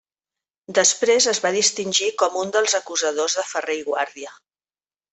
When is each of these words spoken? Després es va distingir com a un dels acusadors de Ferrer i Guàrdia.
Després 0.77 1.27
es 1.33 1.41
va 1.43 1.51
distingir 1.57 2.09
com 2.23 2.39
a 2.39 2.43
un 2.47 2.57
dels 2.57 2.77
acusadors 2.83 3.39
de 3.41 3.49
Ferrer 3.55 3.81
i 3.83 3.89
Guàrdia. 3.95 4.39